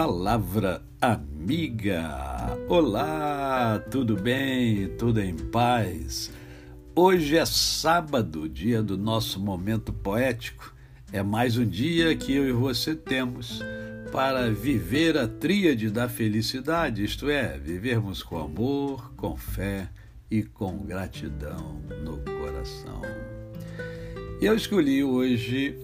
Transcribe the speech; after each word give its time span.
Palavra 0.00 0.80
Amiga. 1.00 2.56
Olá, 2.68 3.80
tudo 3.90 4.14
bem? 4.14 4.86
Tudo 4.96 5.20
em 5.20 5.34
paz? 5.34 6.30
Hoje 6.94 7.36
é 7.36 7.44
sábado, 7.44 8.48
dia 8.48 8.80
do 8.80 8.96
nosso 8.96 9.40
momento 9.40 9.92
poético. 9.92 10.72
É 11.12 11.20
mais 11.20 11.58
um 11.58 11.66
dia 11.66 12.14
que 12.14 12.32
eu 12.32 12.48
e 12.48 12.52
você 12.52 12.94
temos 12.94 13.60
para 14.12 14.52
viver 14.52 15.18
a 15.18 15.26
tríade 15.26 15.90
da 15.90 16.08
felicidade, 16.08 17.02
isto 17.02 17.28
é, 17.28 17.58
vivermos 17.58 18.22
com 18.22 18.38
amor, 18.38 19.12
com 19.16 19.36
fé 19.36 19.90
e 20.30 20.44
com 20.44 20.78
gratidão 20.78 21.82
no 22.04 22.18
coração. 22.18 23.02
Eu 24.40 24.54
escolhi 24.54 25.02
hoje 25.02 25.76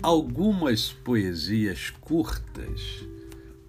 algumas 0.00 0.92
poesias 0.92 1.90
curtas 2.00 3.17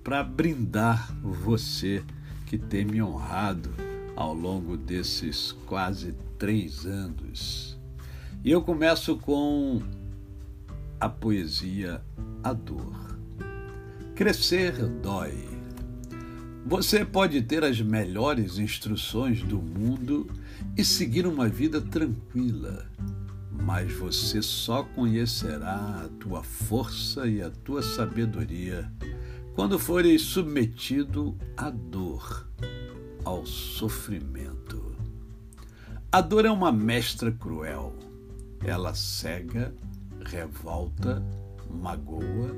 para 0.03 0.23
brindar 0.23 1.13
você 1.21 2.03
que 2.45 2.58
tem 2.58 2.85
me 2.85 3.02
honrado 3.02 3.70
ao 4.16 4.34
longo 4.34 4.75
desses 4.75 5.52
quase 5.66 6.13
três 6.38 6.85
anos. 6.85 7.77
E 8.44 8.52
eu 8.52 8.62
começo 8.62 9.17
com 9.17 9.81
a 10.99 11.08
poesia 11.08 12.02
A 12.44 12.53
Dor. 12.53 13.17
Crescer 14.16 14.73
dói. 15.02 15.48
Você 16.66 17.05
pode 17.05 17.41
ter 17.41 17.63
as 17.63 17.81
melhores 17.81 18.58
instruções 18.58 19.41
do 19.44 19.61
mundo 19.61 20.27
e 20.75 20.84
seguir 20.84 21.25
uma 21.25 21.47
vida 21.47 21.80
tranquila 21.80 22.86
mas 23.61 23.91
você 23.94 24.41
só 24.41 24.84
conhecerá 24.84 26.03
a 26.06 26.09
tua 26.19 26.41
força 26.41 27.28
e 27.28 27.41
a 27.41 27.50
tua 27.50 27.84
sabedoria 27.84 28.91
quando 29.55 29.78
fores 29.78 30.22
submetido 30.22 31.38
à 31.58 31.69
dor, 31.69 32.47
ao 33.23 33.45
sofrimento. 33.45 34.95
A 36.11 36.22
dor 36.22 36.45
é 36.45 36.52
uma 36.52 36.72
mestra 36.72 37.31
cruel. 37.31 37.94
Ela 38.64 38.95
cega, 38.95 39.73
revolta, 40.25 41.23
magoa, 41.69 42.58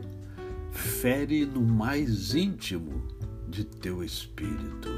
fere 0.72 1.46
no 1.46 1.62
mais 1.62 2.34
íntimo 2.34 3.04
de 3.50 3.66
teu 3.66 4.04
espírito. 4.04 4.90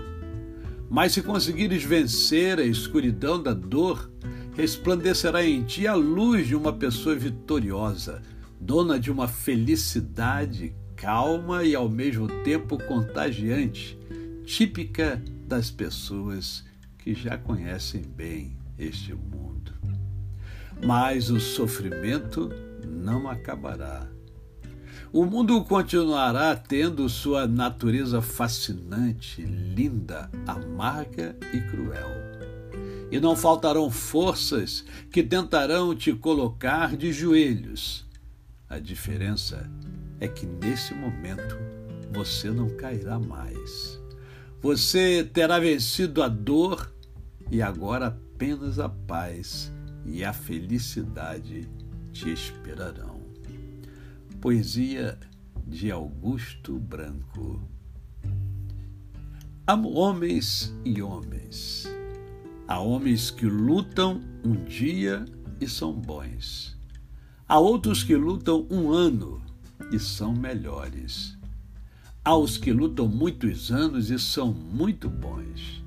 Mas 0.90 1.14
se 1.14 1.24
conseguires 1.24 1.84
vencer 1.84 2.60
a 2.60 2.64
escuridão 2.64 3.42
da 3.42 3.54
dor, 3.54 4.12
resplandecerá 4.56 5.44
em 5.44 5.64
ti 5.64 5.88
a 5.88 5.96
luz 5.96 6.48
de 6.48 6.56
uma 6.56 6.72
pessoa 6.72 7.16
vitoriosa, 7.16 8.22
dona 8.62 9.00
de 9.00 9.12
uma 9.12 9.28
felicidade 9.28 10.76
calma 10.96 11.64
e 11.64 11.76
ao 11.76 11.90
mesmo 11.90 12.28
tempo 12.44 12.78
contagiante, 12.86 13.98
típica 14.46 15.22
das 15.48 15.70
pessoas 15.70 16.64
que 16.98 17.14
já 17.14 17.38
conhecem 17.38 18.02
bem 18.02 18.58
este 18.78 19.14
mundo. 19.14 19.74
Mas 20.84 21.30
o 21.30 21.40
sofrimento 21.40 22.50
não 22.88 23.30
acabará. 23.30 24.08
O 25.12 25.26
mundo 25.26 25.64
continuará 25.64 26.56
tendo 26.56 27.08
sua 27.08 27.46
natureza 27.48 28.22
fascinante, 28.22 29.44
linda, 29.44 30.30
amarga 30.48 31.36
e 31.54 31.62
cruel 31.62 32.34
e 33.14 33.20
não 33.20 33.36
faltarão 33.36 33.92
forças 33.92 34.84
que 35.12 35.22
tentarão 35.22 35.96
te 35.96 36.12
colocar 36.14 36.98
de 36.98 37.14
joelhos. 37.14 38.08
A 38.68 38.80
diferença 38.80 39.70
é 39.86 39.93
que 40.28 40.46
nesse 40.46 40.94
momento 40.94 41.58
você 42.12 42.50
não 42.52 42.70
cairá 42.70 43.20
mais. 43.20 44.02
Você 44.62 45.24
terá 45.24 45.60
vencido 45.60 46.24
a 46.24 46.28
dor 46.28 46.94
e 47.52 47.62
agora 47.62 48.08
apenas 48.08 48.80
a 48.80 48.88
paz 48.88 49.72
e 50.06 50.24
a 50.24 50.32
felicidade 50.32 51.70
te 52.12 52.32
esperarão. 52.32 53.22
Poesia 54.40 55.18
de 55.66 55.92
Augusto 55.92 56.78
Branco. 56.80 57.62
Amo 59.66 59.94
homens 59.94 60.74
e 60.84 61.02
homens 61.02 61.88
Há 62.66 62.80
homens 62.80 63.30
que 63.30 63.46
lutam 63.46 64.22
um 64.44 64.56
dia 64.64 65.26
e 65.60 65.68
são 65.68 65.92
bons. 65.92 66.78
Há 67.48 67.60
outros 67.60 68.04
que 68.04 68.16
lutam 68.16 68.66
um 68.72 68.90
ano 68.90 69.42
e 69.92 70.00
são 70.00 70.34
melhores. 70.34 71.38
Há 72.24 72.36
os 72.36 72.58
que 72.58 72.72
lutam 72.72 73.08
muitos 73.08 73.72
anos 73.72 74.10
e 74.10 74.18
são 74.18 74.54
muito 74.54 75.10
bons. 75.10 75.84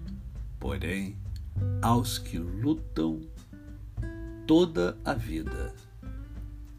Porém, 0.61 1.17
há 1.81 1.97
os 1.97 2.19
que 2.19 2.39
lutam 2.39 3.21
toda 4.47 4.97
a 5.05 5.15
vida. 5.15 5.75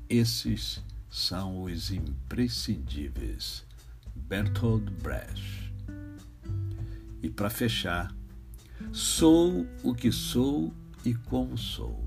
Esses 0.10 0.84
são 1.10 1.64
os 1.64 1.92
imprescindíveis. 1.92 3.66
Bertold 4.16 4.92
Brecht. 5.02 5.74
E 7.22 7.30
para 7.30 7.50
fechar, 7.50 8.14
Sou 8.92 9.66
o 9.84 9.94
que 9.94 10.12
sou 10.12 10.74
e 11.04 11.14
como 11.14 11.58
sou. 11.58 12.07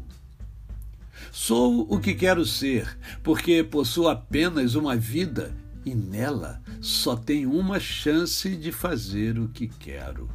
Sou 1.33 1.87
o 1.89 2.01
que 2.01 2.15
quero 2.15 2.45
ser, 2.45 2.99
porque 3.23 3.63
possuo 3.63 4.09
apenas 4.09 4.75
uma 4.75 4.97
vida 4.97 5.55
e 5.85 5.95
nela 5.95 6.63
só 6.81 7.17
tenho 7.17 7.53
uma 7.53 7.81
chance 7.81 8.57
de 8.57 8.73
fazer 8.73 9.39
o 9.39 9.49
que 9.49 9.69
quero. 9.69 10.29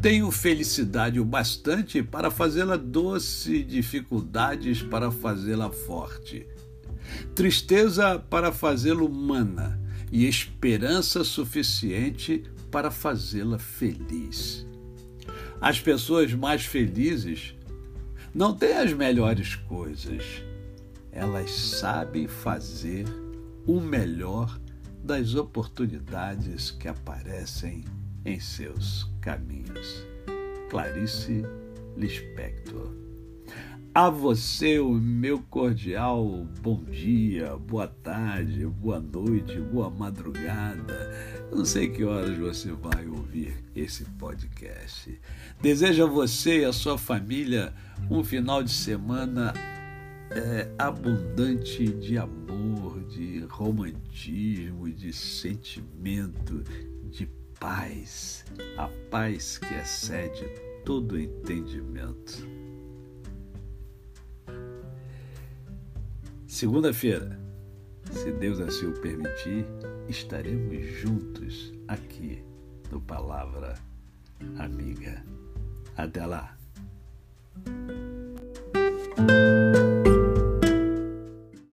Tenho 0.00 0.30
felicidade 0.30 1.18
o 1.18 1.24
bastante 1.24 2.02
para 2.02 2.30
fazê-la 2.30 2.76
doce, 2.76 3.62
dificuldades 3.62 4.82
para 4.82 5.10
fazê-la 5.10 5.70
forte, 5.70 6.46
tristeza 7.34 8.18
para 8.18 8.52
fazê-la 8.52 9.02
humana 9.02 9.80
e 10.12 10.26
esperança 10.26 11.24
suficiente 11.24 12.44
para 12.70 12.90
fazê-la 12.90 13.58
feliz. 13.58 14.66
As 15.60 15.80
pessoas 15.80 16.34
mais 16.34 16.64
felizes 16.64 17.55
não 18.36 18.54
têm 18.54 18.76
as 18.76 18.92
melhores 18.92 19.54
coisas. 19.54 20.22
Elas 21.10 21.50
sabem 21.50 22.28
fazer 22.28 23.06
o 23.66 23.80
melhor 23.80 24.60
das 25.02 25.34
oportunidades 25.34 26.70
que 26.70 26.86
aparecem 26.86 27.82
em 28.26 28.38
seus 28.38 29.10
caminhos. 29.22 30.04
Clarice 30.68 31.44
Lispector. 31.96 33.05
A 33.96 34.10
você 34.10 34.78
o 34.78 34.92
meu 34.92 35.38
cordial 35.38 36.46
bom 36.60 36.84
dia, 36.84 37.56
boa 37.56 37.86
tarde, 37.86 38.66
boa 38.66 39.00
noite, 39.00 39.58
boa 39.58 39.88
madrugada. 39.88 41.10
Eu 41.50 41.56
não 41.56 41.64
sei 41.64 41.88
que 41.88 42.04
horas 42.04 42.36
você 42.36 42.72
vai 42.72 43.06
ouvir 43.06 43.56
esse 43.74 44.04
podcast. 44.04 45.18
Desejo 45.62 46.04
a 46.04 46.06
você 46.06 46.60
e 46.60 46.64
a 46.66 46.74
sua 46.74 46.98
família 46.98 47.72
um 48.10 48.22
final 48.22 48.62
de 48.62 48.70
semana 48.70 49.54
é, 50.30 50.68
abundante 50.78 51.88
de 51.88 52.18
amor, 52.18 53.02
de 53.04 53.46
romantismo, 53.48 54.90
de 54.90 55.10
sentimento, 55.10 56.62
de 57.10 57.26
paz. 57.58 58.44
A 58.76 58.90
paz 59.10 59.56
que 59.56 59.72
excede 59.72 60.44
todo 60.84 61.18
entendimento. 61.18 62.65
Segunda-feira, 66.46 67.38
se 68.12 68.30
Deus 68.30 68.60
assim 68.60 68.86
o 68.86 69.00
permitir, 69.00 69.66
estaremos 70.08 70.86
juntos 71.00 71.74
aqui 71.88 72.42
no 72.90 73.00
Palavra 73.00 73.74
Amiga. 74.56 75.24
Até 75.96 76.24
lá. 76.24 76.56